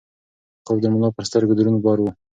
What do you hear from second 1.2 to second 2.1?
سترګو دروند بار و.